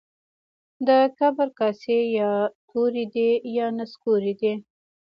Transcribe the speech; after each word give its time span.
د 0.87 0.89
کبر 1.17 1.47
کاسې 1.59 1.97
يا 2.17 2.31
توري 2.69 3.05
دي 3.13 3.29
يا 3.57 3.67
نسکوري 3.77 4.33
دي. 4.41 4.53